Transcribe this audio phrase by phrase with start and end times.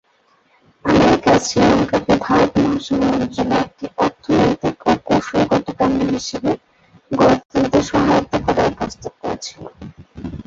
[0.85, 6.51] America শ্রীলঙ্কাকে ভারত মহাসাগর অঞ্চলে একটি অর্থনৈতিক ও কৌশলগত কেন্দ্র হিসাবে
[7.11, 9.61] গড়ে তুলতে সহায়তা করার প্রস্তাব করেছিল।